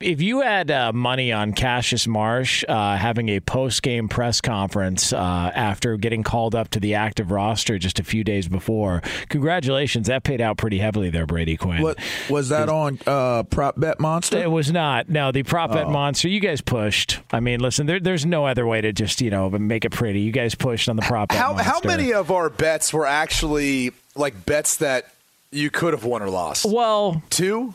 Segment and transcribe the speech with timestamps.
[0.00, 5.12] If you had uh, money on Cassius Marsh uh, having a post game press conference
[5.12, 5.16] uh,
[5.52, 10.06] after getting called up to the active roster just a few days before, congratulations.
[10.06, 11.82] That paid out pretty heavily there, Brady Quinn.
[11.82, 11.98] What
[12.30, 14.38] was that on uh, Prop Bet Monster?
[14.38, 15.08] It was not.
[15.08, 16.28] No, the prop bet monster.
[16.28, 17.18] You guys pushed.
[17.32, 20.20] I mean, listen, there, there's no other way to just you know make it pretty.
[20.20, 23.90] You guys pushed on the prop bet How, how many of our bets were actually
[24.14, 25.12] like bets that
[25.50, 26.66] you could have won or lost?
[26.66, 27.74] Well, Two?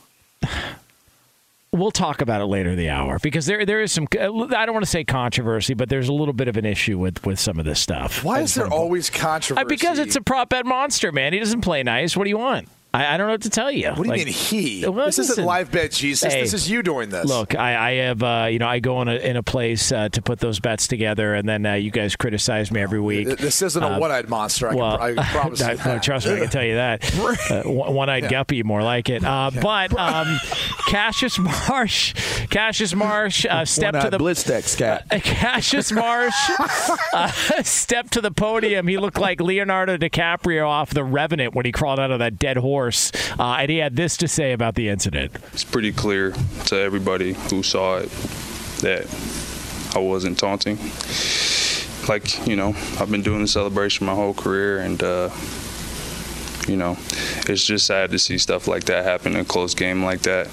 [1.73, 4.07] We'll talk about it later in the hour because there there is some.
[4.13, 7.25] I don't want to say controversy, but there's a little bit of an issue with
[7.25, 8.23] with some of this stuff.
[8.23, 9.65] Why is there always controversy?
[9.65, 11.33] Uh, because it's a prop bet monster, man.
[11.33, 12.15] He doesn't play nice.
[12.15, 12.69] What do you want?
[12.95, 13.87] I, I don't know what to tell you.
[13.89, 14.85] What do you Like- mean he?
[14.87, 15.31] Well, this listen.
[15.33, 16.31] isn't live bet Jesus.
[16.31, 17.25] Hey, this is you doing this.
[17.25, 20.09] Look, I, I have uh, you know I go in a, in a place uh,
[20.09, 23.27] to put those bets together, and then uh, you guys criticize me every week.
[23.39, 24.69] This isn't a Uh, one-eyed monster.
[24.69, 26.03] I, well, can, I promise no, you no, that.
[26.03, 27.03] trust me, I can tell you that.
[27.53, 29.23] Uh, one-eyed guppy, more like it.
[29.23, 30.37] Uh, But um,
[30.87, 32.13] Cassius Marsh,
[32.49, 35.05] Cassius Marsh, uh, step to the Blitzdex cat.
[35.11, 36.33] uh, Cassius Marsh
[37.13, 37.27] uh,
[37.63, 38.87] stepped to the podium.
[38.87, 42.57] He looked like Leonardo DiCaprio off The Revenant when he crawled out of that dead
[42.57, 42.82] horse,
[43.39, 45.31] uh, and he had this to say about the incident.
[45.53, 46.33] It's pretty clear
[46.65, 48.09] to everybody who saw it
[48.81, 49.07] that
[49.95, 50.77] I wasn't taunting.
[52.07, 55.29] Like, you know, I've been doing the celebration my whole career, and, uh,
[56.67, 56.97] you know,
[57.47, 60.47] it's just sad to see stuff like that happen in a close game like that.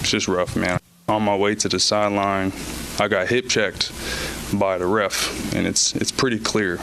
[0.00, 0.80] It's just rough, man.
[1.08, 2.52] On my way to the sideline,
[3.00, 3.92] I got hip checked
[4.58, 6.74] by the ref, and it's it's pretty clear.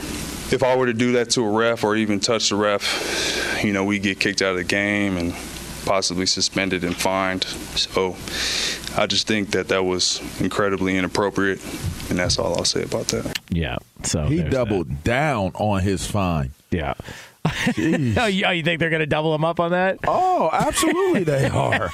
[0.52, 3.72] If I were to do that to a ref or even touch the ref, you
[3.72, 5.34] know, we get kicked out of the game and
[5.86, 7.44] possibly suspended and fined.
[7.44, 8.16] So
[8.96, 11.60] I just think that that was incredibly inappropriate,
[12.10, 13.38] and that's all I'll say about that.
[13.48, 13.78] Yeah.
[14.02, 16.50] So He there's doubled down on his fine.
[16.70, 16.94] Yeah.
[17.46, 18.16] Jeez.
[18.22, 19.98] Oh, you, oh, you think they're going to double him up on that?
[20.06, 21.90] Oh, absolutely they are.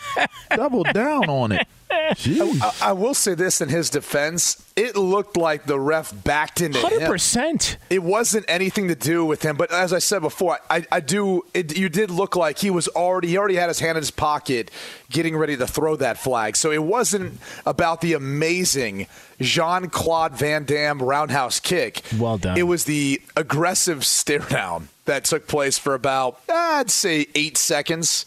[0.56, 1.68] Double down on it.
[2.10, 6.80] I, I will say this in his defense: it looked like the ref backed into
[6.80, 7.10] Hundred him.
[7.10, 7.76] percent.
[7.90, 11.44] It wasn't anything to do with him, but as I said before, I, I do.
[11.54, 13.28] It, you did look like he was already.
[13.28, 14.70] He already had his hand in his pocket,
[15.10, 16.56] getting ready to throw that flag.
[16.56, 19.06] So it wasn't about the amazing
[19.40, 22.02] Jean Claude Van Damme roundhouse kick.
[22.18, 22.56] Well done.
[22.56, 28.26] It was the aggressive stare down that took place for about, I'd say, eight seconds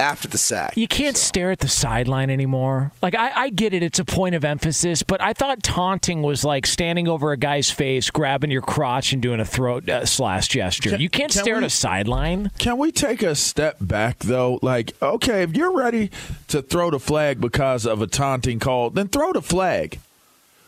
[0.00, 0.76] after the sack.
[0.76, 2.92] You can't stare at the sideline anymore.
[3.02, 6.44] Like I, I get it; it's a point of emphasis, but I thought taunting was
[6.44, 10.48] like standing over a guy's face, grabbing your crotch, and doing a throat uh, slash
[10.48, 10.90] gesture.
[10.90, 12.50] Can- you can't can stare at a sideline.
[12.58, 14.58] Can we take a step back though?
[14.62, 16.10] Like, okay, if you're ready
[16.48, 19.98] to throw the flag because of a taunting call, then throw the flag.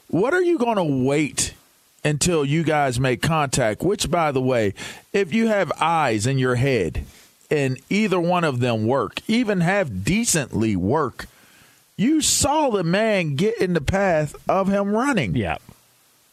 [0.09, 1.55] What are you going to wait
[2.05, 3.83] until you guys make contact.
[3.83, 4.75] Which, by the way,
[5.13, 7.05] if you have eyes in your head
[7.51, 11.27] and either one of them work, even have decently work,
[11.97, 15.37] you saw the man get in the path of him running.
[15.37, 15.59] Yeah.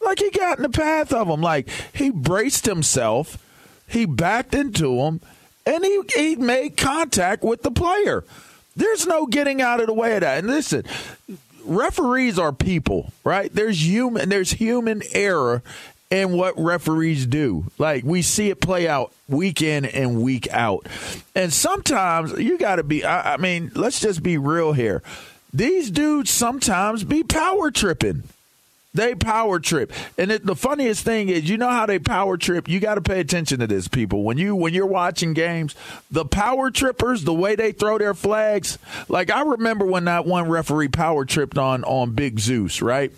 [0.01, 1.41] Like he got in the path of him.
[1.41, 3.43] Like he braced himself,
[3.87, 5.21] he backed into him,
[5.65, 8.23] and he, he made contact with the player.
[8.75, 10.37] There's no getting out of the way of that.
[10.37, 10.83] And listen,
[11.65, 13.51] referees are people, right?
[13.51, 15.63] There's human there's human error
[16.09, 17.65] in what referees do.
[17.77, 20.87] Like we see it play out week in and week out.
[21.35, 25.03] And sometimes you got to be I, I mean, let's just be real here.
[25.53, 28.23] These dudes sometimes be power tripping.
[28.97, 32.67] They power trip, and it, the funniest thing is, you know how they power trip.
[32.67, 34.23] You got to pay attention to this, people.
[34.23, 35.75] When you when you're watching games,
[36.09, 38.79] the power trippers, the way they throw their flags.
[39.07, 43.11] Like I remember when that one referee power tripped on on Big Zeus, right?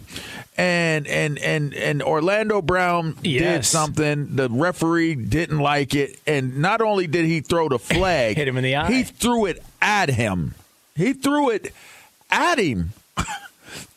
[0.58, 4.36] And and and and Orlando Brown did something.
[4.36, 8.58] The referee didn't like it, and not only did he throw the flag, Hit him
[8.58, 8.92] in the eye.
[8.92, 10.56] He threw it at him.
[10.94, 11.74] He threw it
[12.30, 12.92] at him.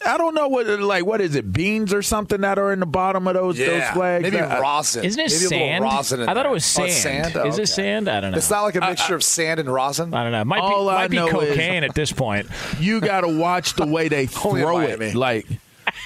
[0.07, 2.87] I don't know what like what is it beans or something that are in the
[2.87, 4.23] bottom of those those flags.
[4.23, 5.05] maybe I- rosin.
[5.05, 5.85] Isn't it maybe sand?
[5.85, 6.89] little rosin in I thought it was Oh, sand.
[6.89, 7.37] it's sand?
[7.37, 7.63] Oh, Is okay.
[7.63, 8.09] it sand?
[8.09, 8.39] I don't know.
[8.39, 10.13] It's not like a uh, mixture uh, of sand and rosin.
[10.15, 10.41] I don't know.
[10.41, 12.49] It might be, All I might be know is- cocaine at this point.
[12.81, 15.07] you got to watch the way they throw Miami.
[15.07, 15.15] it.
[15.15, 15.47] Like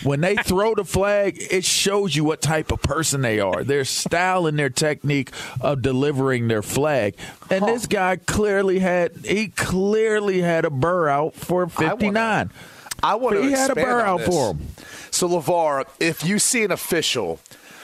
[0.03, 3.65] when they throw the flag, it shows you what type of person they are.
[3.65, 5.31] Their style and their technique
[5.61, 7.15] of delivering their flag.
[7.51, 12.51] And this guy clearly had he clearly had a burr out for fifty nine.
[13.03, 14.29] I want to He had a expand burr on out this.
[14.29, 14.67] for him.
[15.11, 17.39] So Levar, if you see an official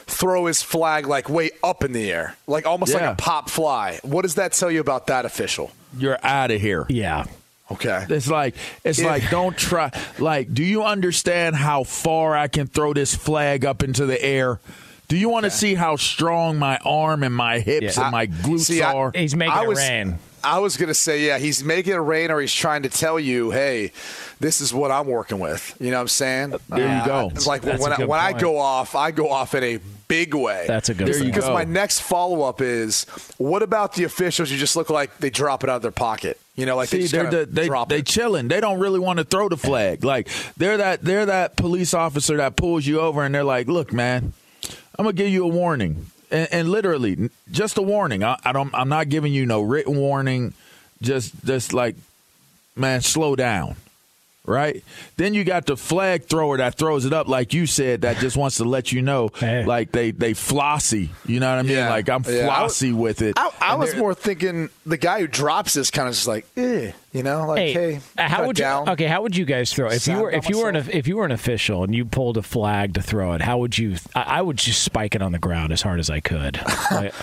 [0.07, 3.01] throw his flag like way up in the air, like almost Yeah.
[3.11, 5.71] like a pop fly, what does that tell you about that official?
[5.97, 6.87] You're out of here.
[6.89, 7.25] Yeah.
[7.71, 8.05] Okay.
[8.11, 8.55] It's like
[8.85, 9.91] it's If- like don't try.
[10.19, 14.61] Like, do you understand how far I can throw this flag up into the air?
[15.09, 18.03] Do you want to see how strong my arm and my hips Yeah.
[18.05, 19.13] and my glutes See, I- are?
[19.15, 20.19] He's making I it was- rain.
[20.45, 23.19] I was going to say, yeah, he's making it rain or he's trying to tell
[23.21, 23.93] you, hey,
[24.41, 25.77] this is what I'm working with.
[25.81, 26.55] You know what I'm saying?
[26.69, 27.31] There you uh, go.
[27.35, 29.63] It's like That's when, a I, good when I go off, I go off in
[29.63, 29.79] a
[30.09, 30.65] big way.
[30.67, 31.27] That's a good There point.
[31.27, 31.55] Because go.
[31.55, 33.05] my next follow up is,
[33.39, 36.39] what about the officials who just look like they drop it out of their pocket?
[36.55, 38.07] You know, like they See, just they're the, they drop they it.
[38.07, 38.49] chilling.
[38.49, 40.05] They don't really want to throw the flag.
[40.05, 40.29] Like
[40.59, 44.35] they're that they're that police officer that pulls you over and they're like, "Look, man,
[44.99, 48.25] I'm gonna give you a warning." And, and literally, just a warning.
[48.25, 48.75] I, I don't.
[48.75, 50.55] I'm not giving you no written warning.
[51.01, 51.95] Just, just like,
[52.75, 53.77] man, slow down.
[54.45, 54.83] Right.
[55.17, 58.37] Then you got the flag thrower that throws it up, like you said, that just
[58.37, 59.65] wants to let you know, Hey.
[59.65, 61.11] like they they flossy.
[61.27, 61.77] You know what I mean?
[61.77, 61.91] Yeah.
[61.91, 62.47] Like I'm Yeah.
[62.47, 63.35] Flossy with it.
[63.37, 66.91] I, I was more thinking the guy who drops this kind of just like, eh,
[67.13, 68.87] you know, like, hey, Hey, uh, how kinda would down.
[68.87, 68.93] you?
[68.95, 69.89] Okay, how would you guys throw?
[69.89, 72.37] If you were, if you were an, if you were an official and you pulled
[72.37, 73.97] a flag to throw it, how would you?
[74.15, 76.61] I, I would just spike it on the ground as hard as I could.
[76.91, 77.15] Like,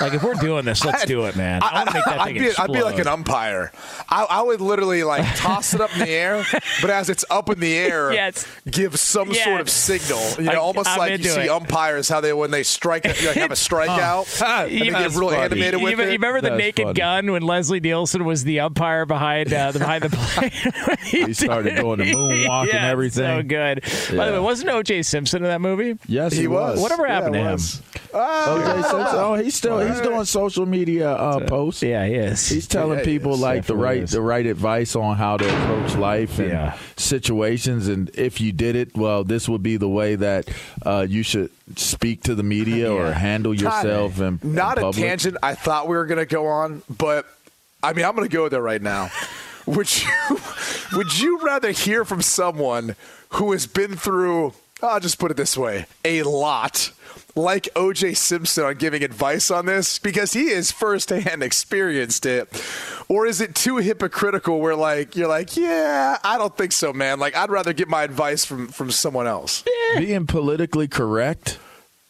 [0.00, 1.62] like, if we're doing this, let's do it, man.
[1.62, 2.64] I, want to make that I'd be, explode.
[2.64, 3.70] I'd be like an umpire.
[4.08, 6.44] I, I would literally like toss it up in the air,
[6.80, 8.44] but as it's up in the air, Yes.
[8.68, 9.44] give some Yes.
[9.44, 10.20] sort of signal.
[10.38, 11.48] You know, I- almost I'm like you into see it.
[11.50, 15.30] umpires how they when they strike, like have a strikeout, and they You- get real
[15.30, 15.42] funny.
[15.42, 16.12] animated You, with you it.
[16.12, 16.94] remember the That's Naked funny.
[16.94, 20.50] Gun when Leslie Nielsen was the umpire behind uh, the behind the play?
[21.26, 23.40] He started doing the moonwalk and everything.
[23.40, 23.82] So good.
[24.16, 25.02] By the way, wasn't O.J.
[25.02, 25.98] Simpson in that movie?
[26.06, 26.80] Yes, He was.
[26.80, 27.52] Whatever happened it to him?
[27.52, 27.82] was.
[28.12, 29.18] OJ Simpson.
[29.18, 31.82] Oh, he's still he's doing social media uh, posts.
[31.82, 32.46] Yeah, he is.
[32.48, 33.40] He's telling Yeah, people is.
[33.40, 34.10] like the right is.
[34.10, 36.76] the right advice on how to approach life and Yeah.
[36.96, 40.48] situations, and if you did it, well, this would be the way that
[40.84, 44.16] uh, you should speak to the media or handle yourself.
[44.16, 47.26] Todd, And not a tangent I thought we were going to go on, but
[47.82, 49.10] I mean, I'm going to go there right now.
[49.66, 50.38] would you
[50.92, 52.96] would you rather hear from someone
[53.30, 54.54] who has been through?
[54.82, 56.92] I'll just put it this way: a lot.
[57.34, 62.62] Like OJ Simpson on giving advice on this because he has firsthand experienced it,
[63.08, 64.60] or is it too hypocritical?
[64.60, 67.18] Where like you're like, yeah, I don't think so, man.
[67.18, 69.64] Like I'd rather get my advice from from someone else.
[69.96, 71.58] being politically correct,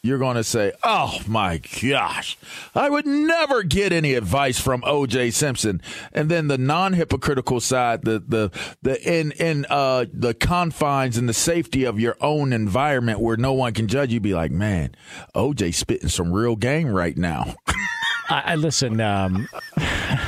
[0.03, 2.37] you're going to say, "Oh my gosh,
[2.75, 5.31] I would never get any advice from O.J.
[5.31, 5.81] Simpson."
[6.13, 8.51] And then the non-hypocritical side, the the
[8.83, 13.53] the in in uh the confines and the safety of your own environment where no
[13.53, 14.95] one can judge you, be like, "Man,
[15.35, 15.71] O.J.
[15.71, 17.55] spitting some real game right now."
[18.29, 19.01] I, I listen.
[19.01, 19.49] Um,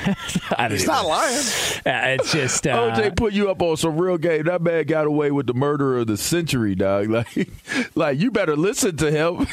[0.71, 1.43] He's not lying.
[1.87, 4.45] Yeah, it's just uh, OJ put you up on some real game.
[4.45, 7.09] That man got away with the murder of the century, dog.
[7.11, 7.49] Like,
[7.95, 9.47] like you better listen to him.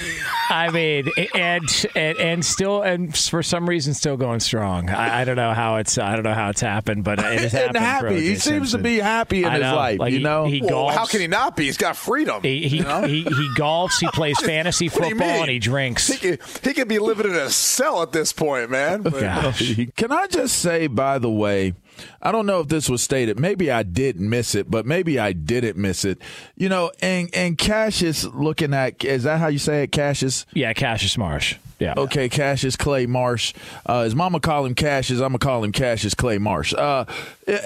[0.49, 4.89] I mean, and, and and still, and for some reason, still going strong.
[4.89, 5.97] I, I don't know how it's.
[5.97, 7.77] I don't know how it's happened, but it has happened.
[7.77, 8.21] happy.
[8.21, 9.99] He seems to be happy in his life.
[9.99, 11.11] Like, you he- know, he Well, how golfs.
[11.11, 11.65] can he not be?
[11.65, 12.41] He's got freedom.
[12.41, 13.03] He he, you know?
[13.03, 13.99] he he golfs.
[13.99, 16.07] He plays fantasy What do you football, and he drinks.
[16.07, 19.01] He could, he could be living in a cell at this point, man.
[19.03, 19.75] But- Gosh.
[19.95, 21.73] Can I just say, by the way,
[22.21, 23.39] I don't know if this was stated.
[23.39, 26.19] Maybe I did miss it, but maybe I didn't miss it.
[26.55, 30.45] You know, and and Cassius looking at is that how you say it, Cassius?
[30.53, 31.55] Yeah, Cassius Marsh.
[31.79, 31.95] Yeah.
[31.97, 33.53] Okay, Cassius Clay Marsh.
[33.85, 35.19] Uh, his mama call him Cassius.
[35.19, 36.73] I'm gonna call him Cassius Clay Marsh.
[36.73, 37.05] Uh,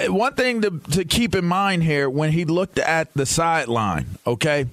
[0.07, 4.67] one thing to to keep in mind here when he looked at the sideline, okay.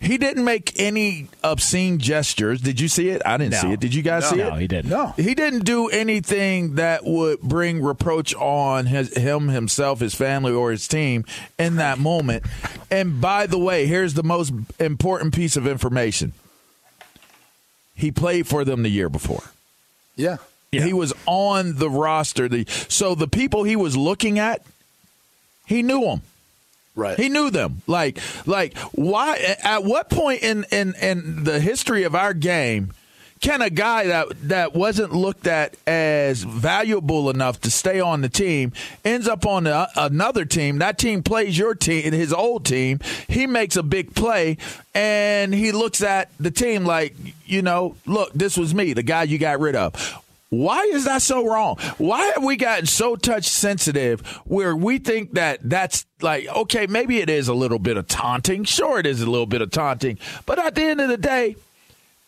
[0.00, 2.60] He didn't make any obscene gestures.
[2.60, 3.22] Did you see it?
[3.24, 3.60] I didn't No.
[3.60, 3.80] see it.
[3.80, 4.44] Did you guys see it?
[4.48, 4.90] No, he didn't.
[4.90, 5.14] No.
[5.16, 10.70] He didn't do anything that would bring reproach on his, him himself, his family, or
[10.70, 11.24] his team
[11.58, 12.44] in that moment.
[12.90, 16.32] And by the way, here's the most important piece of information.
[17.94, 19.44] He played for them the year before.
[20.16, 20.38] yeah.
[20.72, 22.48] He was on the roster.
[22.48, 24.62] The so the people he was looking at,
[25.66, 26.22] he knew them.
[26.94, 27.18] Right.
[27.18, 27.82] He knew them.
[27.86, 29.56] Like, like why?
[29.62, 32.92] At what point in in in the history of our game
[33.40, 38.28] can a guy that that wasn't looked at as valuable enough to stay on the
[38.28, 40.78] team ends up on a, another team?
[40.78, 43.00] That team plays your team, his old team.
[43.28, 44.58] He makes a big play,
[44.94, 47.14] and he looks at the team like,
[47.46, 50.22] you know, look, this was me, the guy you got rid of.
[50.50, 51.76] Why is that so wrong?
[51.98, 57.18] Why have we gotten so touch sensitive where we think that that's like, okay, maybe
[57.18, 58.64] it is a little bit of taunting.
[58.64, 60.18] Sure, it is a little bit of taunting.
[60.46, 61.54] But at the end of the day,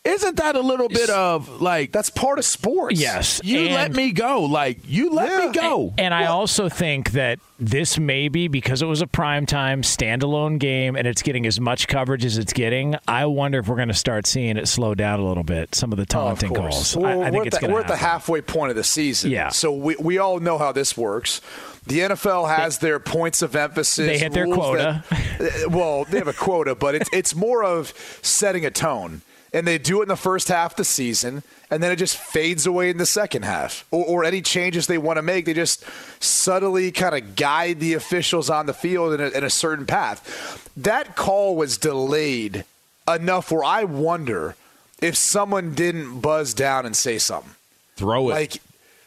[0.05, 2.99] isn't that a little bit of like, That's part of sports.
[2.99, 3.39] Yes.
[3.43, 4.41] you and- let me go?
[4.43, 5.47] Like, you let Yeah.
[5.47, 5.93] me go.
[5.97, 10.97] And I also think that this may be because it was a primetime standalone game
[10.97, 12.95] and it's getting as much coverage as it's getting.
[13.07, 15.73] I wonder if we're going to start seeing it slow down a little bit.
[15.73, 16.97] Some of the Oh, of taunting calls.
[16.97, 18.71] Well, I, I we're think at it's the, going to we're at the halfway point
[18.71, 19.31] of the season.
[19.31, 19.49] Yeah.
[19.49, 21.39] So we, we all know how this works.
[21.87, 24.05] The NFL has their points of emphasis.
[24.05, 25.03] They hit their quota.
[25.39, 29.21] that- well, they have a quota, but it's it's more of setting a tone.
[29.53, 32.17] And they do it in the first half of the season, and then it just
[32.17, 33.85] fades away in the second half.
[33.91, 35.85] Or, or any changes they want to make, they just
[36.19, 40.71] subtly kind of guide the officials on the field in a, in a certain path.
[40.75, 42.65] That call was delayed
[43.07, 44.55] enough where I wonder
[45.01, 47.53] if someone didn't buzz down and say something.
[47.95, 48.33] Throw it.
[48.33, 48.61] Like,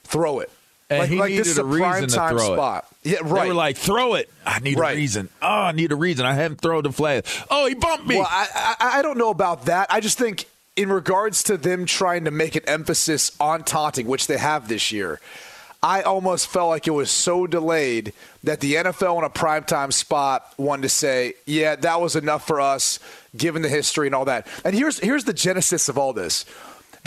[0.05, 0.50] throw it.
[0.88, 2.57] And like, he like this needed a reason to time throw it.
[2.57, 2.87] spot.
[3.02, 3.43] Yeah, right.
[3.43, 4.31] They were like, throw it.
[4.45, 4.93] I need Right.
[4.95, 5.28] a reason.
[5.43, 6.25] Oh, I need a reason.
[6.26, 7.25] I haven't thrown the flag.
[7.50, 8.16] Oh, he bumped me.
[8.16, 9.88] Well, I, I I don't know about that.
[9.90, 14.26] I just think in regards to them trying to make an emphasis on taunting, which
[14.28, 15.21] they have this year,
[15.83, 18.12] I almost felt like it was so delayed
[18.45, 22.61] that the NFL in a primetime spot wanted to say, "Yeah, that was enough for
[22.61, 22.99] us,
[23.37, 26.45] given the history and all that." And here's here's the genesis of all this.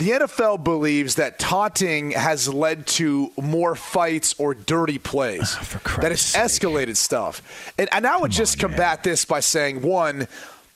[0.00, 5.54] The NFL believes that taunting has led to more fights or dirty plays.
[5.60, 6.42] Oh, that it's Christ's sake.
[6.42, 7.74] escalated stuff.
[7.76, 10.26] And, and I would just combat this by saying, one,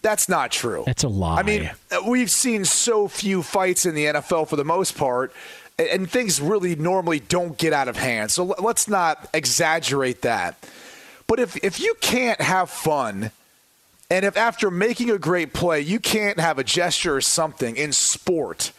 [0.03, 0.83] that's not true.
[0.85, 1.39] That's a lie.
[1.39, 1.71] I mean,
[2.07, 5.33] we've seen so few fights in the NFL for the most part,
[5.79, 8.31] and, things really normally don't get out of hand.
[8.31, 10.59] So let's not exaggerate that.
[11.27, 13.31] But if if you can't have fun,
[14.11, 17.93] and if after making a great play you can't have a gesture or something in
[17.93, 18.73] sport,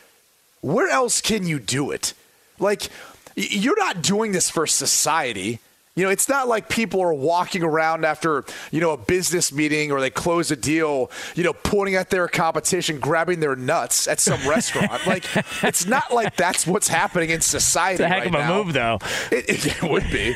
[0.65, 2.13] where else can you do it?
[2.57, 2.89] Like,
[3.35, 5.59] you're not doing this for society.
[5.95, 9.91] You know, it's not like people are walking around after, you know, a business meeting
[9.91, 14.19] or they close a deal, you know, pointing at their competition, grabbing their nuts at
[14.19, 15.05] some restaurant.
[15.05, 15.23] Like,
[15.63, 18.03] it's not like that's what's happening in society.
[18.03, 18.63] It's a heck right of a now.
[18.63, 18.99] move, though.
[19.31, 20.35] It, it, it would be.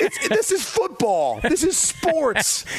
[0.00, 1.40] It's, this is football.
[1.40, 2.64] This is sports.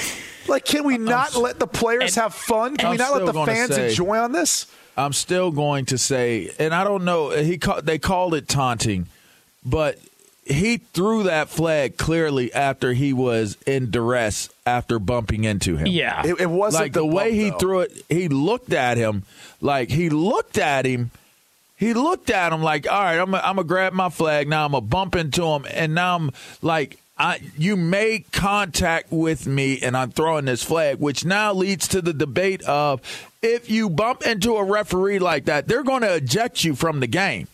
[0.48, 2.78] Like, can we not let the players have fun?
[2.78, 4.68] Can we I'm not let the fans say- enjoy on this?
[4.98, 7.32] I'm still going to say, and I don't know.
[7.32, 9.08] He call, they called it taunting,
[9.66, 10.00] but
[10.46, 15.88] he threw that flag clearly after he was in duress after bumping into him.
[15.88, 16.26] Yeah.
[16.26, 17.58] It, it wasn't like the, the way bump, he though.
[17.58, 18.06] threw it.
[18.10, 19.24] He looked at him
[19.60, 21.12] like he looked at him.
[21.78, 24.66] He looked at him like, all right, I'm gonna I'm grab my flag now.
[24.66, 29.80] I'm gonna bump into him, and now I'm like, I you made contact with me,
[29.82, 33.02] and I'm throwing this flag, which now leads to the debate of
[33.42, 37.08] if you bump into a referee like that, they're going to eject you from the
[37.08, 37.48] game.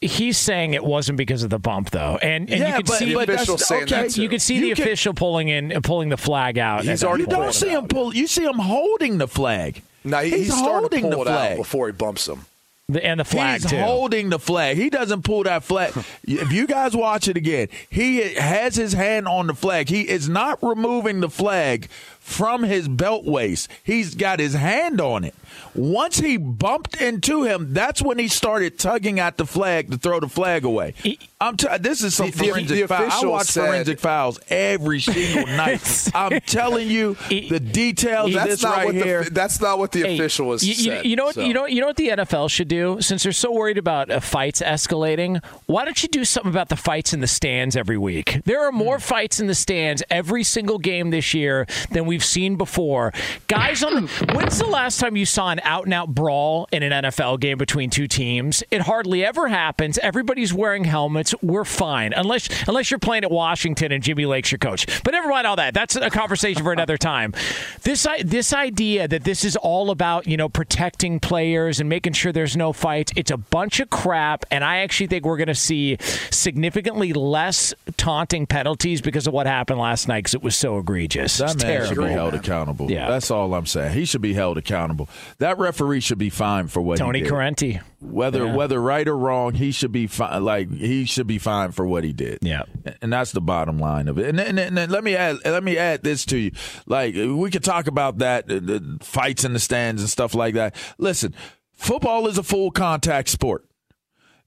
[0.00, 2.98] He's saying it wasn't because of the bump, though, and, and Yeah, you could but-
[2.98, 4.22] see but official saying okay, that too.
[4.22, 6.84] you could see You the can- official pulling in, uh, pulling the flag out.
[6.84, 7.88] He's already You don't see him out.
[7.88, 8.14] pull.
[8.14, 9.82] You see him holding the flag.
[10.04, 11.52] No, he, He's he's starting to holding pull the it flag.
[11.52, 12.46] out before he bumps him.
[12.90, 13.76] The- and the flag, He's too.
[13.78, 14.78] holding the flag.
[14.78, 15.92] He doesn't pull that flag.
[16.24, 19.90] if you guys watch it again, he has his hand on the flag.
[19.90, 21.88] He is not removing the flag
[22.28, 23.68] from his belt waist.
[23.82, 25.34] He's got his hand on it.
[25.74, 30.20] Once he bumped into him, that's when he started tugging at the flag to throw
[30.20, 30.92] the flag away.
[31.40, 33.10] I'm t- this is some The- the- forensic the foul.
[33.10, 36.10] I watch said- forensic files every single night.
[36.14, 39.24] I'm telling you the details of That's not right what here.
[39.24, 41.06] the that's not what the Hey, official has you, you- said.
[41.06, 41.34] you know what?
[41.36, 41.40] so.
[41.42, 41.66] You know.
[41.66, 42.98] You know what the NFL should do?
[43.00, 46.76] Since they're so worried about uh, fights escalating, why don't you do something about the
[46.76, 48.40] fights in the stands every week?
[48.44, 52.56] There are more fights in the stands every single game this year than we've seen
[52.56, 53.12] before.
[53.46, 54.32] Guys on the.
[54.34, 57.58] When's the last time you saw an out and out brawl in an NFL game
[57.58, 58.64] between two teams?
[58.72, 59.98] It hardly ever happens.
[59.98, 61.32] Everybody's wearing helmets.
[61.42, 64.84] We're fine, unless unless you're playing at Washington and Jimmy Lake's your coach.
[65.04, 65.74] But never mind all that.
[65.74, 67.34] That's a conversation for another time.
[67.82, 72.32] This this idea that this is all about you know protecting players and making sure
[72.32, 73.12] there's no fights.
[73.14, 75.98] It's a bunch of crap, and I actually think we're going to see
[76.32, 81.38] significantly less taunting penalties because of what happened last night because it was so egregious.
[81.38, 82.90] That It's should be held accountable.
[82.90, 83.08] Yeah.
[83.08, 83.92] That's all I'm saying.
[83.94, 85.08] He should be held accountable.
[85.38, 87.32] That referee should be fined for what Tony he did.
[87.32, 87.80] Corrente.
[88.00, 88.54] Whether Yeah.
[88.54, 90.44] whether right or wrong, he should be fine.
[90.44, 92.38] Like he should be fined for what he did.
[92.42, 92.62] Yeah.
[93.02, 94.26] and that's the bottom line of it.
[94.28, 96.52] And, and, and, and let me add let me add this to you.
[96.86, 100.74] Like we could talk about that, the fights in the stands and stuff like that.
[100.98, 101.34] Listen,
[101.72, 103.64] football is a full contact sport.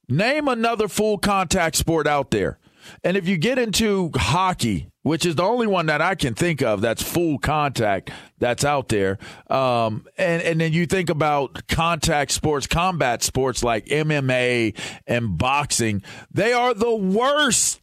[0.10, 2.58] Name another full contact sport out there.
[3.04, 6.62] And if you get into hockey, which is the only one that I can think
[6.62, 9.18] of that's full contact that's out there,
[9.50, 14.78] um, and, and then you think about contact sports, combat sports like MMA
[15.08, 17.80] and boxing, they are the worst.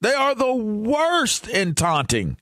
[0.00, 2.36] They are the worst in taunting.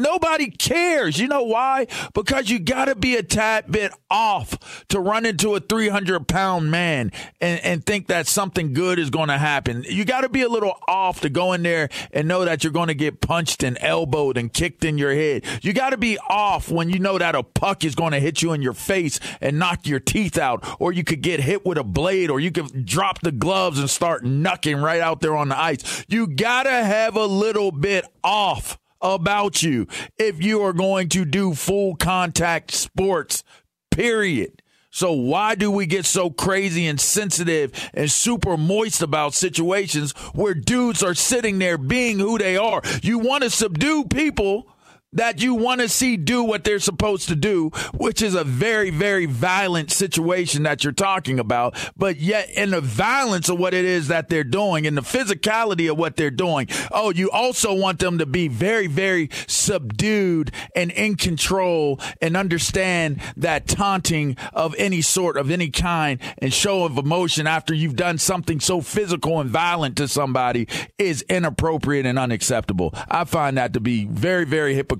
[0.00, 1.18] Nobody cares.
[1.18, 1.86] You know why?
[2.14, 6.70] Because you got to be a tad bit off to run into a 300 pound
[6.70, 9.84] man and, and think that something good is going to happen.
[9.86, 12.72] You got to be a little off to go in there and know that you're
[12.72, 15.44] going to get punched and elbowed and kicked in your head.
[15.60, 18.40] You got to be off when you know that a puck is going to hit
[18.40, 21.76] you in your face and knock your teeth out, or you could get hit with
[21.76, 25.50] a blade, or you could drop the gloves and start knucking right out there on
[25.50, 26.06] the ice.
[26.08, 29.86] You got to have a little bit off about you
[30.18, 33.42] if you are going to do full contact sports,
[33.90, 34.62] period.
[34.92, 40.54] So why do we get so crazy and sensitive and super moist about situations where
[40.54, 42.82] dudes are sitting there being who they are?
[43.02, 44.66] You want to subdue people
[45.12, 48.90] that you want to see do what they're supposed to do, which is a very,
[48.90, 51.74] very violent situation that you're talking about.
[51.96, 55.90] But yet, in the violence of what it is that they're doing, and the physicality
[55.90, 60.92] of what they're doing, oh, you also want them to be very, very subdued and
[60.92, 66.96] in control and understand that taunting of any sort, of any kind, and show of
[66.96, 70.68] emotion after you've done something so physical and violent to somebody
[70.98, 72.94] is inappropriate and unacceptable.
[73.08, 74.99] I find that to be very, very hypocritical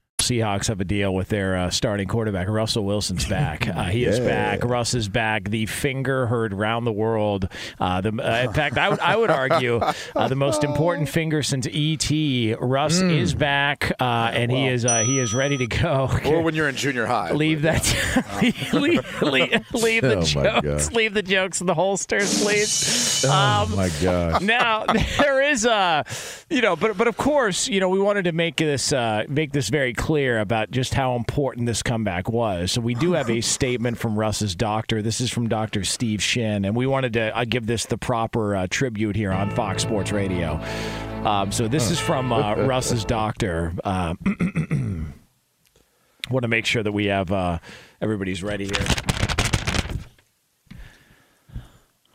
[0.21, 2.47] Seahawks have a deal with their uh, starting quarterback.
[2.47, 3.67] Russell Wilson's back.
[3.67, 4.63] Uh, he is back.
[4.63, 5.49] Russ is back.
[5.49, 7.47] The finger heard round the world.
[7.79, 11.43] Uh, the, uh, in fact, I would I would argue uh, the most important finger
[11.43, 12.09] since ET.
[12.59, 13.17] Russ Mm.
[13.19, 16.09] is back, uh, and he is uh, he is ready to go.
[16.25, 17.31] Or when you're in junior high.
[17.41, 17.81] Leave that.
[18.73, 20.91] leave, leave, leave the Oh, jokes.
[20.91, 23.25] Leave the jokes in the holsters, please.
[23.27, 24.41] Oh my God.
[24.43, 24.85] now
[25.19, 26.05] there is a,
[26.49, 29.51] you know, but but of course, you know, we wanted to make this uh, make
[29.51, 32.71] this very clear about just how important this comeback was.
[32.71, 35.01] So we do have a statement from Russ's doctor.
[35.01, 38.55] This is from Doctor Steve Shin, and we wanted to uh, give this the proper
[38.55, 40.59] uh, tribute here on Fox Sports Radio.
[41.23, 43.73] Um, so this is from uh, Russ's doctor.
[43.83, 44.15] Uh,
[46.29, 47.59] want to make sure that we have uh,
[48.01, 48.85] everybody's ready here.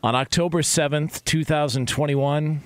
[0.03, 2.61] On October 7th, 2021,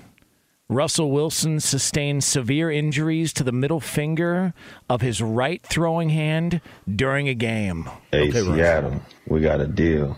[0.71, 4.53] Russell Wilson sustained severe injuries to the middle finger
[4.89, 7.89] of his right throwing hand during a game.
[8.09, 10.15] Hey, Seattle, we got a deal.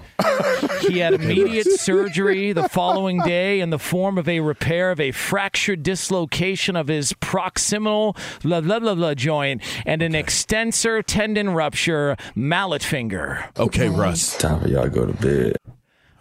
[0.82, 5.10] He had immediate surgery the following day in the form of a repair of a
[5.10, 12.16] fractured dislocation of his proximal blah, blah, blah, blah joint and an extensor tendon rupture
[12.36, 13.50] mallet finger.
[13.58, 14.38] Okay, Russ.
[14.38, 15.58] Time for y'all to go to bed.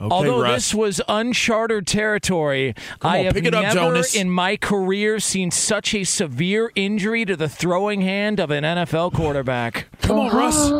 [0.02, 0.54] Okay, Although Russ.
[0.54, 4.16] this was uncharted territory, I on, have pick up, never Jonas.
[4.16, 9.12] in my career seen such a severe injury to the throwing hand of an NFL
[9.14, 9.86] quarterback.
[10.02, 10.70] Come on, Russ.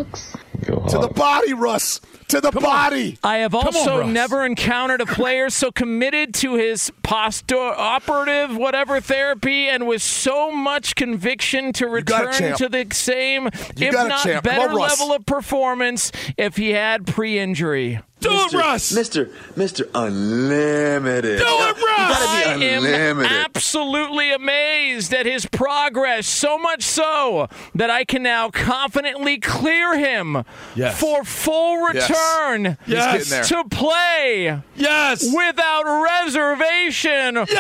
[0.62, 2.00] To the body, Russ.
[2.28, 3.16] To the body.
[3.22, 4.08] I have also Russ.
[4.08, 10.94] never encountered a player so committed to his post-operative whatever therapy and with so much
[10.96, 13.44] conviction to got it, return to the same,
[13.76, 14.44] You if not champ.
[14.44, 18.00] Come on, better level of performance if he had pre-injury.
[18.22, 18.58] Do it, Mr.
[18.58, 18.92] Russ.
[18.92, 19.30] Mr.
[19.56, 19.88] Mr.
[19.94, 21.38] Unlimited.
[21.38, 22.18] Do it, You Russ.
[22.18, 28.50] gotta I am absolutely amazed at his progress, so much so that I can now
[28.50, 30.98] confidently clear him Yes.
[30.98, 33.12] for full return Yes.
[33.12, 33.44] getting there.
[33.44, 35.24] to play Yes.
[35.35, 37.35] without reservation.
[37.48, 37.54] Yes.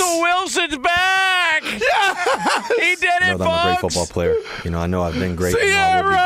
[0.00, 1.62] Russell Wilson's back.
[1.64, 2.68] Yes.
[2.80, 4.34] He did it, know that I'm a great football player.
[4.64, 6.18] You know, I know I've been great, and I will be great,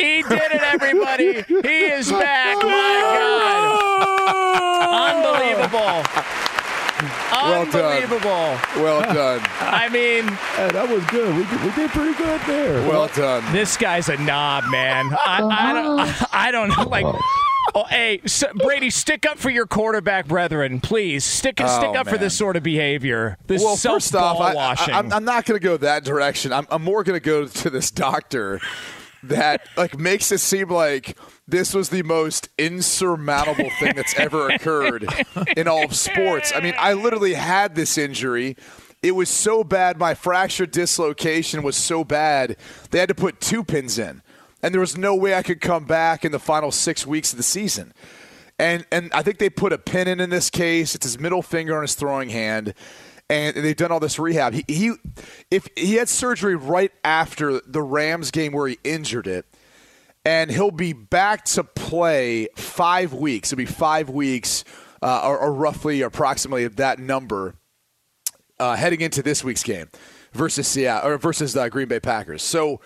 [0.00, 1.42] He did it, everybody.
[1.42, 2.56] He is back.
[2.56, 5.14] My God.
[5.16, 6.02] Unbelievable.
[7.32, 7.74] Well done.
[7.74, 8.58] Unbelievable.
[8.82, 9.40] Well done.
[9.60, 10.24] I mean,
[10.56, 11.34] Hey, that was good.
[11.36, 12.86] We did, we did pretty good there.
[12.88, 13.52] Well done.
[13.52, 15.12] this guy's a knob, man.
[15.12, 16.00] I, I don't.
[16.00, 16.26] Uh-huh.
[16.32, 16.82] I don't know.
[16.84, 17.06] Like,
[17.74, 21.24] oh, hey, s Brady, stick up for your quarterback brethren, please.
[21.24, 23.38] Stick oh, stick Oh, up for this sort of behavior.
[23.46, 24.94] This Well, self first off, I, washing.
[24.94, 26.52] I, am I'm not going to go that direction.
[26.52, 28.60] I'm, I'm more going to go to this doctor
[29.24, 35.06] that like makes it seem like this was the most insurmountable thing that's ever occurred
[35.56, 36.52] in all of sports.
[36.54, 38.56] I mean, I literally had this injury.
[39.02, 39.98] It was so bad.
[39.98, 42.56] My fracture dislocation was so bad.
[42.90, 44.22] They had to put two pins in,
[44.62, 47.36] and there was no way I could come back in the final six weeks of
[47.36, 47.92] the season.
[48.58, 50.94] And and I think they put a pin in in this case.
[50.94, 52.74] It's his middle finger on his throwing hand,
[53.30, 54.52] and they've done all this rehab.
[54.52, 54.92] He, he
[55.50, 59.46] if he had surgery right after the Rams game where he injured it,
[60.24, 63.52] and he'll be back to play five weeks.
[63.52, 64.64] It'll be five weeks,
[65.00, 67.54] uh, or, or roughly approximately that number,
[68.58, 69.88] uh, heading into this week's game
[70.32, 72.42] versus Seattle or versus the Green Bay Packers.
[72.42, 72.80] So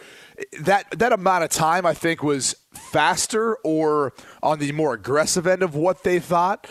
[0.61, 5.63] that that amount of time I think was faster or on the more aggressive end
[5.63, 6.67] of what they thought.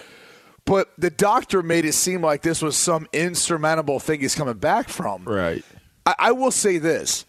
[0.66, 4.88] But the doctor made it seem like this was some insurmountable thing he's coming back
[4.88, 5.26] from.
[5.26, 5.64] Right.
[6.06, 7.26] I, I will say this.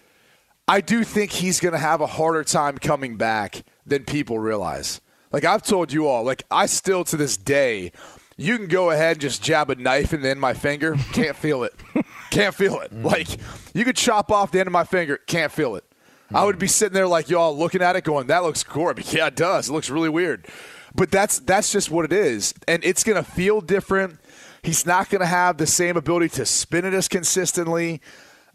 [0.66, 5.01] I do think he's going to have a harder time coming back than people realize.
[5.33, 7.92] Like I've told you all, like I still to this day,
[8.37, 10.97] you can go ahead and just jab a knife in the end of my finger,
[11.12, 11.75] can't feel it.
[12.31, 12.92] Can't feel it.
[12.92, 13.05] Mm.
[13.05, 13.29] Like
[13.75, 15.85] you could chop off the end of my finger, can't feel it.
[16.33, 16.70] I would be mm.
[16.70, 19.05] sitting there like y'all looking at it going, that looks gory.
[19.12, 19.68] Yeah, it does.
[19.68, 20.49] It looks really weird.
[20.94, 22.54] But that's that's just what it is.
[22.68, 24.20] And it's gonna feel different.
[24.62, 28.00] He's not gonna have the same ability to spin it as consistently.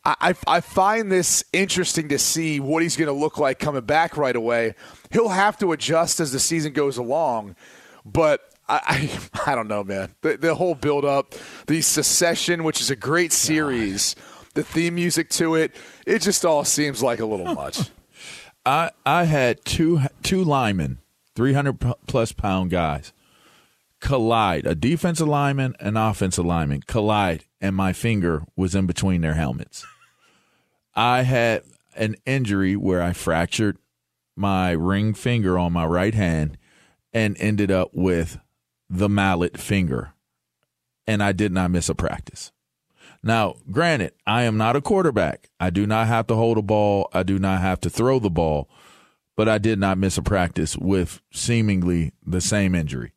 [0.06, 4.16] I, I, find this interesting to see what he's going to look like coming back
[4.16, 4.76] right away.
[5.12, 7.58] He'll have to adjust as the season goes along,
[8.06, 9.10] but I,
[9.46, 10.16] I, I don't know, man.
[10.22, 11.36] The, the whole build up,
[11.68, 14.16] the Succession, which is a great series,
[14.54, 15.76] the theme music to it,
[16.06, 17.80] it just all seems like a little much.
[18.66, 21.00] I I had two two linemen,
[21.36, 23.14] three hundred plus pound guys,
[24.00, 24.66] collide.
[24.66, 29.86] A defensive lineman, an offensive lineman collide, and my finger was in between their helmets.
[30.96, 31.64] I had
[31.96, 33.78] an injury where I fractured
[34.36, 36.58] my ring finger on my right hand,
[37.14, 38.40] and ended up with
[38.90, 40.14] the mallet finger,
[41.06, 42.52] and I did not miss a practice.
[43.22, 45.50] Now, granted, I am not a quarterback.
[45.60, 47.10] I do not have to hold a ball.
[47.14, 48.70] I do not have to throw the ball,
[49.40, 53.14] but I did not miss a practice with seemingly the same injury.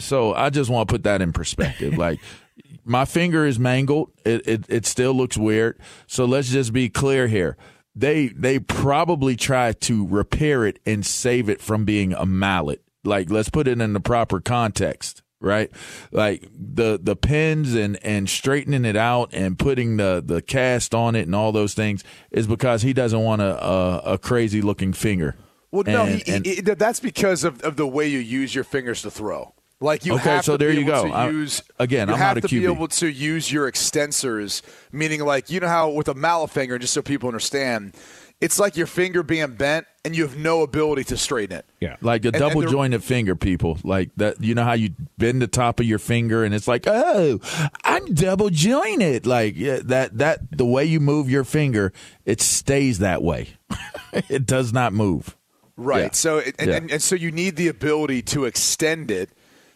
[0.00, 1.96] So I just want to put that in perspective.
[1.96, 2.18] like
[2.84, 4.10] my finger is mangled.
[4.24, 5.78] It, it it still looks weird.
[6.08, 7.56] So let's just be clear here.
[7.94, 12.82] They they probably tried to repair it and save it from being a mallet.
[13.04, 15.70] Like let's put it in the proper context right?
[16.10, 21.14] Like the the pins and and straightening it out and putting the the cast on
[21.14, 24.92] it and all those things is because he doesn't want a a, a crazy looking
[24.94, 25.36] finger.
[25.70, 29.02] Well, no, he, and- he, that's because of, of the way you use your fingers
[29.02, 29.54] to throw.
[29.80, 31.08] Like you Okay, have so to there be you able go.
[31.08, 32.72] to I- use again, You I'm have to be QB.
[32.72, 36.92] able to use your extensors, meaning like you know how with a mallet finger, just
[36.92, 37.94] so people understand,
[38.42, 41.64] it's like your finger being bent and you have no ability to straighten it.
[41.80, 41.96] yeah.
[42.00, 44.42] like a and double the- jointed finger, people like that.
[44.42, 47.38] You know how you bend the top of your finger, and it's like, oh,
[47.84, 49.26] I'm double jointed.
[49.26, 51.92] Like yeah, that that the way you move your finger,
[52.26, 53.50] it stays that way.
[54.28, 55.36] it does not move.
[55.76, 56.02] Right.
[56.02, 56.10] Yeah.
[56.12, 56.74] So and, Yeah.
[56.76, 59.30] and, and so you need the ability to extend it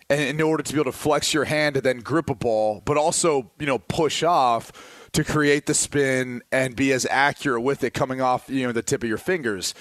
[0.09, 2.83] and in order to be able to flex your hand and then grip a ball,
[2.85, 7.83] but also, you know, push off to create the spin and be as accurate with
[7.83, 9.75] it coming off, you know, the tip of your fingers.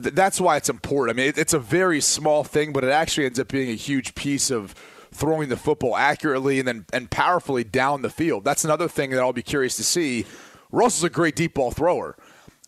[0.00, 1.16] Th- That's why it's important.
[1.16, 3.74] I mean, it, it's a very small thing, but it actually ends up being a
[3.74, 4.74] huge piece of
[5.10, 8.44] throwing the football accurately and then and powerfully down the field.
[8.44, 10.26] That's another thing that I'll be curious to see.
[10.70, 12.16] Russell's a great deep ball thrower.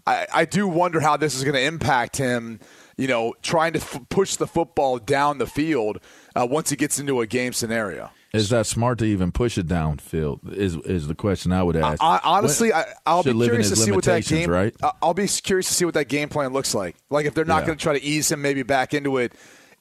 [0.06, 2.60] I, I do wonder how this is going to impact him.
[2.96, 5.98] You know, trying to f- push the football down the field
[6.34, 8.10] uh, once he gets into a game scenario.
[8.32, 10.52] Is that smart to even push it downfield?
[10.52, 12.02] Is is the question I would ask.
[12.02, 14.50] I, honestly, When- I, I'll be should live in curious to see what that game.
[14.50, 14.74] Right?
[15.00, 16.96] I'll be curious to see what that game plan looks like.
[17.10, 17.66] Like if they're not Yeah.
[17.66, 19.32] going to try to ease him maybe back into it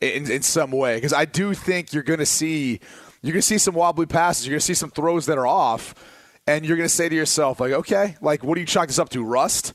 [0.02, 2.80] in, in some way, because I do think you're going to see
[3.24, 4.46] you're going to see some wobbly passes.
[4.46, 5.96] You're going to see some throws that are off,
[6.46, 9.00] and you're going to say to yourself like, okay, like what do you chalk this
[9.00, 9.24] up to?
[9.24, 9.74] Rust?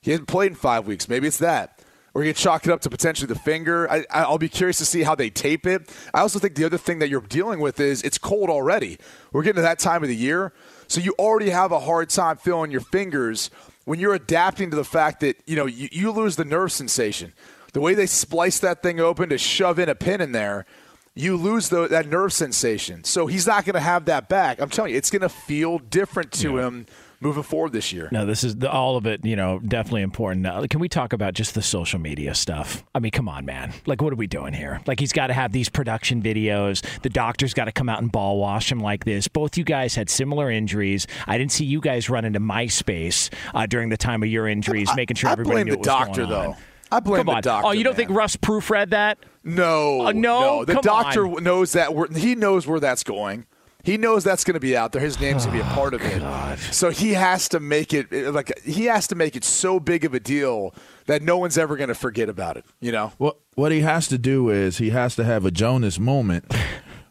[0.00, 1.08] He hasn't played in five weeks.
[1.08, 1.81] Maybe it's that.
[2.14, 3.90] Or you can chalk it up to potentially the finger.
[3.90, 5.90] I, I'll be curious to see how they tape it.
[6.12, 8.98] I also think the other thing that you're dealing with is it's cold already.
[9.32, 10.52] We're getting to that time of the year.
[10.88, 13.50] So you already have a hard time feeling your fingers
[13.84, 17.32] when you're adapting to the fact that, you know, you, you lose the nerve sensation.
[17.72, 20.66] The way they splice that thing open to shove in a pin in there,
[21.14, 23.04] you lose the, that nerve sensation.
[23.04, 24.60] So he's not going to have that back.
[24.60, 26.86] I'm telling you, it's going to feel different to him
[27.22, 28.08] moving forward this year.
[28.12, 29.24] No, this is the, all of it.
[29.24, 30.46] You know, definitely important.
[30.46, 32.84] Uh, can we talk about just the social media stuff?
[32.94, 33.72] I mean, come on, man.
[33.86, 34.80] Like, what are we doing here?
[34.86, 36.84] Like, he's got to have these production videos.
[37.02, 39.28] The doctor's got to come out and ball wash him like this.
[39.28, 41.06] Both you guys had similar injuries.
[41.26, 44.90] I didn't see you guys run into MySpace uh, during the time of your injuries,
[44.96, 46.28] making sure I everybody knew the what was going doctor, on.
[46.30, 46.56] though.
[46.90, 48.08] I blame Come the doctor, Oh, you don't man.
[48.08, 49.18] think Russ proofread that?
[49.44, 50.64] No, Uh, no?
[50.66, 51.42] The Come doctor on.
[51.42, 51.90] knows that.
[52.14, 53.46] He knows where that's going.
[53.84, 55.02] He knows that's going to be out there.
[55.02, 56.58] His name's going to be a part of it.
[56.72, 60.04] So he has to make it eh, like he has to make it so big
[60.04, 60.74] of a deal
[61.06, 62.64] that no one's ever going to forget about it.
[62.80, 63.12] You know.
[63.18, 66.52] What what he has to do is he has to have a Jonas moment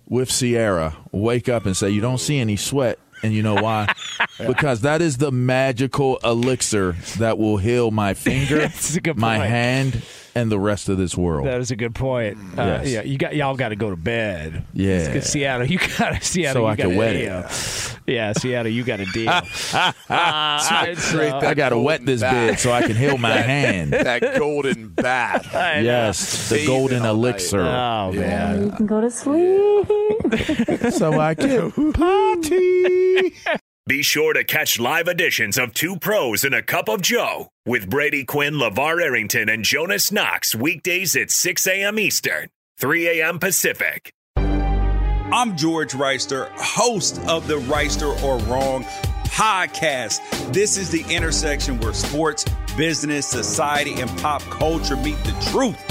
[0.08, 0.96] with Sierra.
[1.12, 3.94] Wake up and say, "You don't see any sweat." And you know why?
[4.48, 9.38] Because that is the magical elixir that will heal my finger, That's a good my
[9.38, 9.50] point.
[9.50, 10.02] hand,
[10.36, 11.46] and the rest of this world.
[11.48, 12.38] That is a good point.
[12.58, 12.88] Uh, Yes.
[12.90, 14.64] Yeah, you got y'all got to go to bed.
[14.74, 15.10] Yeah.
[15.10, 15.30] It's.
[15.30, 16.62] Seattle, you got to Seattle.
[16.62, 17.46] So you I got can a wet deal.
[18.08, 19.30] Yeah, Seattle, you got a deal.
[20.10, 22.34] uh, it's, Create uh, that I got to wet this bath.
[22.50, 23.94] bed so I can heal my hand.
[23.94, 25.48] that golden bath.
[25.82, 27.28] Yes, the Bathing golden all night.
[27.30, 27.62] elixir.
[27.62, 28.66] Oh man.
[28.66, 30.92] You can go to sleep.
[30.94, 33.34] so I can party.
[33.88, 37.90] Be sure to catch live editions of Two Pros and a Cup of Joe with
[37.90, 41.98] Brady Quinn, LeVar Arrington, and Jonas Knox weekdays at 6 a.m.
[41.98, 43.40] Eastern, 3 a.m.
[43.40, 44.14] Pacific.
[44.36, 48.84] I'm George Reister, host of the Reister or Wrong
[49.26, 50.20] podcast.
[50.54, 52.46] This is the intersection where sports,
[52.78, 55.91] business, society, and pop culture meet the truth.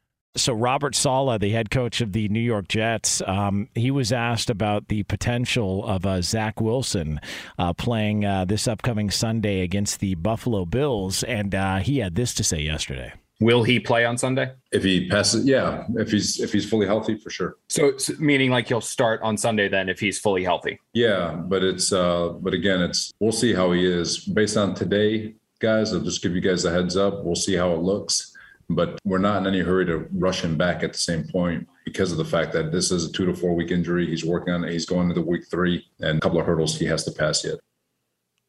[0.37, 4.49] So Robert Saleh, the head coach of the New York Jets, um, he was asked
[4.49, 7.19] about the potential of uh, Zach Wilson
[7.59, 12.33] uh, playing uh, this upcoming Sunday against the Buffalo Bills, and uh, he had this
[12.35, 13.11] to say yesterday.
[13.41, 14.53] Will he play on Sunday?
[14.71, 15.83] If he passes, yeah.
[15.95, 17.57] If he's if he's fully healthy, for sure.
[17.67, 20.79] So, so meaning like he'll start on Sunday then if he's fully healthy.
[20.93, 25.33] Yeah, but it's uh, but again, it's we'll see how he is based on today,
[25.59, 25.91] guys.
[25.91, 27.25] I'll just give you guys a heads up.
[27.25, 28.30] We'll see how it looks
[28.75, 32.11] but we're not in any hurry to rush him back at the same point because
[32.11, 34.05] of the fact that this is a two to four week injury.
[34.07, 34.71] He's working on it.
[34.71, 37.43] He's going into the week three and a couple of hurdles he has to pass
[37.43, 37.59] yet.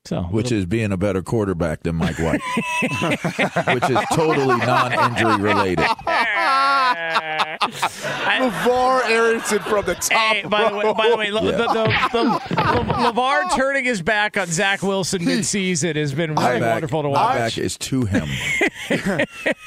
[0.04, 2.40] So, which is being a better quarterback than Mike White,
[3.74, 5.86] which is totally non-injury related.
[7.62, 10.12] LeVar Arrington from the top.
[10.12, 11.40] Hey, by the way, by the way, yeah.
[11.40, 16.72] the, the, the, LeVar turning his back on Zach Wilson midseason has been really back,
[16.74, 17.34] wonderful to watch.
[17.34, 18.28] My back is to him.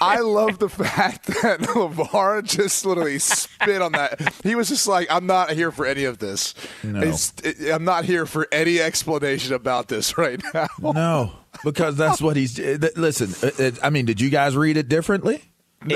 [0.02, 4.34] I love the fact that LeVar just literally spit on that.
[4.44, 6.54] He was just like, "I'm not here for any of this.
[6.84, 7.02] No.
[7.02, 11.32] It, I'm not here for any explanation about this right now." No,
[11.64, 12.60] because that's what he's.
[12.60, 15.44] Eh, listen, eh, eh, I mean, did you guys read it differently?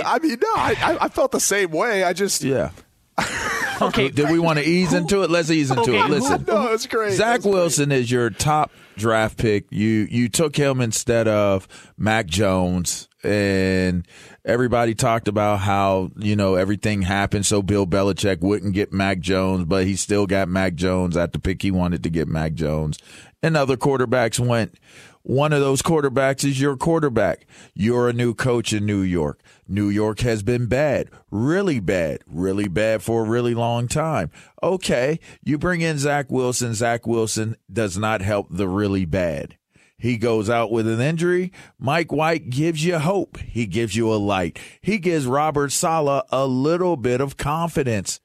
[0.05, 2.03] I mean, no, I, I felt the same way.
[2.03, 2.71] I just yeah.
[3.81, 5.29] okay, did we want to ease into it?
[5.29, 5.99] Let's ease into okay.
[5.99, 6.09] it.
[6.09, 7.13] Listen, no, it's great.
[7.13, 7.99] Zach That's Wilson great.
[7.99, 9.65] is your top draft pick.
[9.71, 11.67] You you took him instead of
[11.97, 14.07] Mac Jones, and
[14.45, 19.65] everybody talked about how you know everything happened so Bill Belichick wouldn't get Mac Jones,
[19.65, 22.99] but he still got Mac Jones at the pick he wanted to get Mac Jones,
[23.41, 24.75] and other quarterbacks went.
[25.23, 27.45] One of those quarterbacks is your quarterback.
[27.73, 29.41] You're a new coach in New York.
[29.67, 34.31] New York has been bad, really bad, really bad for a really long time.
[34.63, 36.73] Okay, you bring in Zach Wilson.
[36.73, 39.57] Zach Wilson does not help the really bad.
[39.97, 41.51] He goes out with an injury.
[41.77, 43.37] Mike White gives you hope.
[43.37, 44.57] He gives you a light.
[44.81, 48.21] He gives Robert Saleh a little bit of confidence.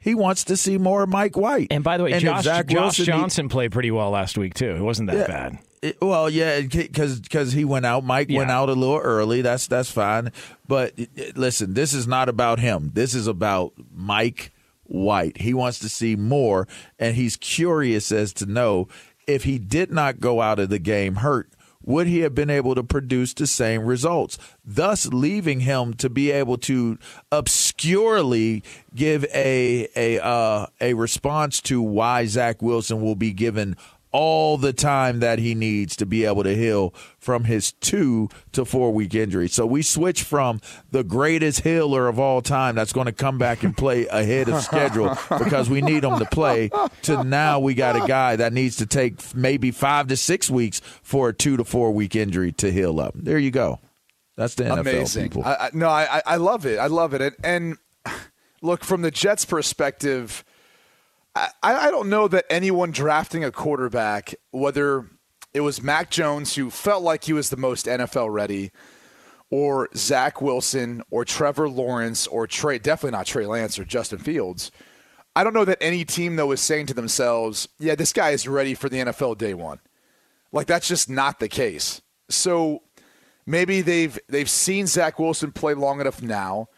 [0.00, 1.68] He wants to see more Mike White.
[1.70, 4.36] And by the way, and Josh, Zach Josh Wilson, Johnson he, played pretty well last
[4.36, 4.70] week too.
[4.70, 5.58] It wasn't that yeah, bad.
[5.82, 8.04] It, well, yeah, because because he went out.
[8.04, 8.38] Mike Yeah.
[8.38, 9.42] went out a little early.
[9.42, 10.32] That's that's fine.
[10.66, 10.94] But
[11.36, 12.90] listen, this is not about him.
[12.94, 14.52] This is about Mike
[14.84, 15.38] White.
[15.38, 16.66] He wants to see more,
[16.98, 18.88] and he's curious as to know
[19.26, 21.50] if he did not go out of the game hurt.
[21.84, 24.36] Would he have been able to produce the same results?
[24.64, 26.98] Thus, leaving him to be able to
[27.32, 28.62] obscurely
[28.94, 33.76] give a a uh, a response to why Zach Wilson will be given
[34.10, 38.64] all the time that he needs to be able to heal from his two to
[38.64, 39.48] four week injury.
[39.48, 43.62] So we switch from the greatest healer of all time that's going to come back
[43.62, 46.70] and play ahead of schedule because we need him to play
[47.02, 50.80] to now we got a guy that needs to take maybe five to six weeks
[51.02, 53.12] for a two to four week injury to heal up.
[53.14, 53.78] There you go.
[54.36, 55.22] That's the NFL Amazing.
[55.24, 55.44] people.
[55.44, 56.78] I, I, no, I, I love it.
[56.78, 57.20] I love it.
[57.20, 57.76] And, and
[58.62, 60.44] look, from the Jets' perspective,
[61.62, 65.06] I, I don't know that anyone drafting a quarterback, whether
[65.54, 68.70] it was Mac Jones, who felt like he was the most NFL ready,
[69.50, 74.70] or Zach Wilson, or Trevor Lawrence, or Trey, definitely not Trey Lance or Justin Fields.
[75.34, 78.48] I don't know that any team, though, is saying to themselves, yeah, this guy is
[78.48, 79.80] ready for the NFL day one.
[80.52, 82.02] Like, that's just not the case.
[82.28, 82.82] So
[83.46, 86.68] maybe they've they've seen Zach Wilson play long enough now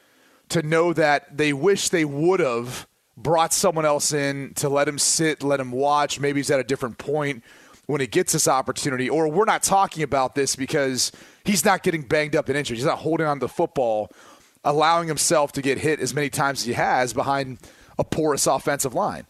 [0.51, 2.87] to know that they wish they would have
[3.23, 6.21] brought someone else in to let him sit, let him watch.
[6.21, 7.43] Maybe he's at a different point
[7.87, 9.11] when he gets this opportunity.
[9.11, 11.13] Or we're not talking about this because
[11.45, 12.77] he's not getting banged up and injured.
[12.77, 14.11] He's not holding on to the football,
[14.65, 17.59] allowing himself to get hit as many times as he has behind
[17.99, 19.27] a porous offensive line.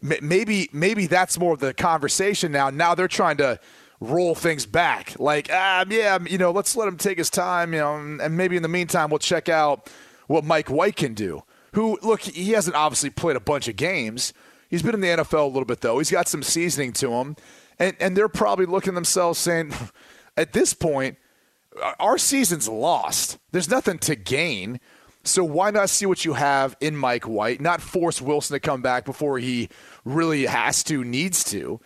[0.00, 2.70] Maybe maybe that's more of the conversation now.
[2.70, 3.58] Now they're trying to
[4.00, 5.18] roll things back.
[5.18, 8.56] Like, ah, yeah, you know, let's let him take his time, you know, and maybe
[8.56, 9.90] in the meantime we'll check out
[10.28, 11.42] what Mike White can do.
[11.72, 14.32] Who, look, he hasn't obviously played a bunch of games.
[14.68, 15.98] He's been in the NFL a little bit though.
[15.98, 17.36] He's got some seasoning to him,
[17.78, 19.72] and and they're probably looking themselves saying,
[20.36, 21.16] at this point,
[21.98, 23.38] our season's lost.
[23.52, 24.80] There's nothing to gain.
[25.24, 27.60] So why not see what you have in Mike White?
[27.60, 29.68] Not force Wilson to come back before he
[30.04, 31.80] really has to, needs to,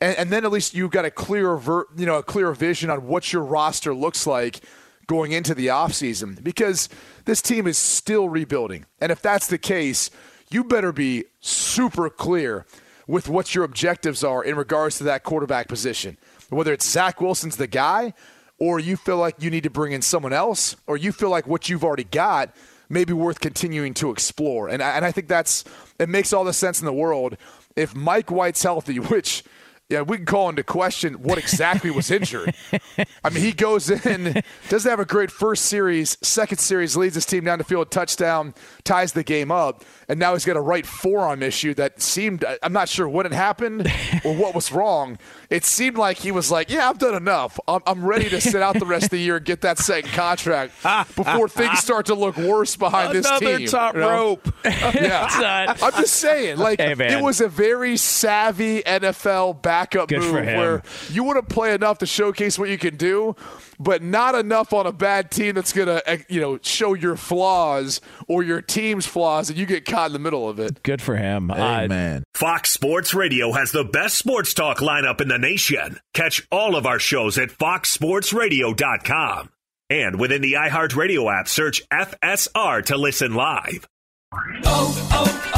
[0.00, 2.90] and, and then at least you've got a clearer, ver, you know, a clearer vision
[2.90, 4.60] on what your roster looks like
[5.06, 6.88] going into the offseason because
[7.28, 8.86] this team is still rebuilding.
[9.02, 10.10] And if that's the case,
[10.50, 12.64] you better be super clear
[13.06, 16.16] with what your objectives are in regards to that quarterback position.
[16.48, 18.14] Whether it's Zach Wilson's the guy,
[18.58, 21.46] or you feel like you need to bring in someone else, or you feel like
[21.46, 22.54] what you've already got
[22.88, 24.68] may be worth continuing to explore.
[24.68, 25.64] And, and I think that's
[25.98, 27.36] it makes all the sense in the world.
[27.76, 29.44] If Mike White's healthy, which–
[29.88, 32.54] yeah, we can call into question what exactly was injured.
[33.24, 37.24] I mean, he goes in, doesn't have a great first series, second series leads his
[37.24, 40.84] team down the field, touchdown, ties the game up, and now he's got a right
[40.84, 43.90] forearm issue that seemed, I'm not sure when it happened
[44.24, 45.18] or what was wrong.
[45.48, 47.58] It seemed like he was like, yeah, I've done enough.
[47.66, 50.10] I'm, I'm ready to sit out the rest of the year and get that second
[50.10, 50.74] contract
[51.16, 53.48] before things start to look worse behind this team.
[53.48, 54.10] Another top you know?
[54.10, 54.54] rope.
[54.64, 55.74] yeah.
[55.80, 60.42] I'm just saying, like, Hey, it was a very savvy NFL backup Good move for
[60.42, 60.58] him.
[60.58, 63.36] where you want to play enough to showcase what you can do,
[63.78, 67.16] but not enough on a bad team that's going to, eh, you know, show your
[67.16, 70.82] flaws or your team's flaws, and you get caught in the middle of it.
[70.82, 71.50] Good for him.
[71.50, 72.24] Amen.
[72.34, 75.98] Fox Sports Radio has the best sports talk lineup in the nation.
[76.14, 79.50] Catch all of our shows at foxsportsradio.com.
[79.90, 83.86] And within the iHeartRadio app, search FSR to listen live.
[84.32, 85.57] Oh, oh, oh.